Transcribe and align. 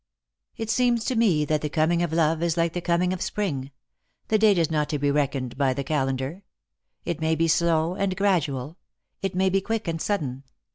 It 0.57 0.71
seems 0.71 1.05
to 1.05 1.15
me 1.15 1.45
that 1.45 1.61
the 1.61 1.69
coming 1.69 2.01
of 2.01 2.11
love 2.11 2.41
is 2.41 2.57
like 2.57 2.73
the 2.73 2.81
coming 2.81 3.13
of 3.13 3.21
spring— 3.21 3.69
the 4.29 4.39
date 4.39 4.57
is 4.57 4.71
not 4.71 4.89
to 4.89 4.97
be 4.97 5.11
reckoned 5.11 5.59
by 5.59 5.75
the 5.75 5.83
calendar. 5.83 6.41
It 7.05 7.21
may 7.21 7.35
be 7.35 7.47
slow 7.47 7.93
and 7.93 8.17
gradual; 8.17 8.77
it 9.21 9.35
may 9.35 9.49
'/e 9.51 9.61
quick 9.61 9.87
and 9.87 10.01
sudden. 10.01 10.41